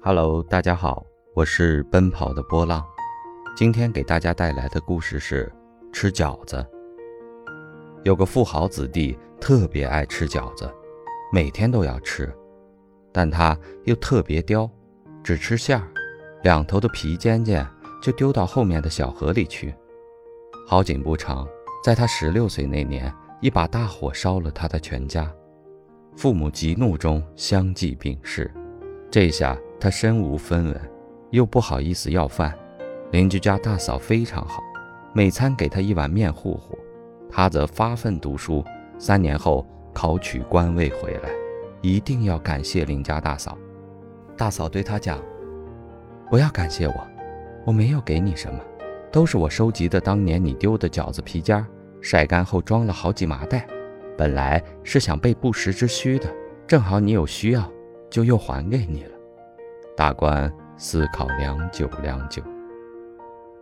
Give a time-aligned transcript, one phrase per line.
[0.00, 2.86] Hello，大家好，我是奔跑的波浪。
[3.56, 5.52] 今天给大家带来的故事是
[5.92, 6.64] 吃饺子。
[8.04, 10.72] 有个富豪子弟特别爱吃饺子，
[11.32, 12.32] 每天都要吃，
[13.12, 14.70] 但他又特别刁，
[15.24, 15.88] 只吃馅儿，
[16.44, 17.66] 两头的皮尖尖
[18.00, 19.74] 就丢到后面的小河里去。
[20.64, 21.46] 好景不长，
[21.82, 25.28] 在他十六岁那年，一把大火烧了他的全家，
[26.16, 28.48] 父母急怒中相继病逝。
[29.10, 30.80] 这下他身无分文，
[31.30, 32.52] 又不好意思要饭。
[33.12, 34.62] 邻居家大嫂非常好，
[35.12, 36.76] 每餐给他一碗面糊糊。
[37.30, 38.64] 他则发奋读书，
[38.98, 41.30] 三年后考取官位回来，
[41.80, 43.56] 一定要感谢邻家大嫂。
[44.36, 45.22] 大嫂对他讲
[46.28, 47.08] ：“不要感谢我，
[47.64, 48.60] 我没有给你什么，
[49.12, 51.64] 都是我收集的当年你丢的饺子皮尖，
[52.00, 53.66] 晒干后装了好几麻袋。
[54.16, 56.28] 本来是想备不时之需的，
[56.66, 57.62] 正好你有需要。”
[58.10, 59.10] 就又还给你了。
[59.98, 62.40] 大官思考良久良久，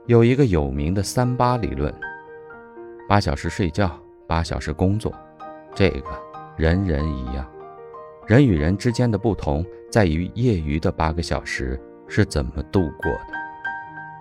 [0.05, 1.91] 有一个有名的三八理论：
[3.09, 5.11] 八小时睡觉，八小时工作。
[5.75, 6.11] 这个
[6.55, 7.51] 人人一样。
[8.27, 13.33] 人与人之间的不同在于业余的八个小时是怎么度过的。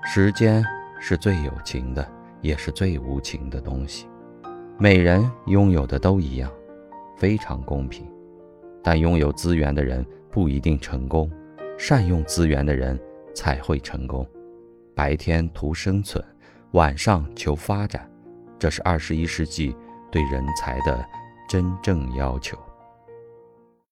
[0.06, 0.64] 时间
[1.02, 2.10] 是最有情的，
[2.40, 4.08] 也是最无情的东西。
[4.78, 6.50] 每人拥有的都一样，
[7.18, 8.08] 非常公平。
[8.82, 11.30] 但拥有资源的人不一定成功，
[11.78, 13.00] 善用资源的人
[13.34, 14.28] 才会成功。
[14.96, 16.24] 白天图生存，
[16.72, 18.10] 晚上求发展，
[18.58, 19.76] 这是二十一世纪
[20.12, 21.06] 对人才的
[21.50, 22.58] 真正要求。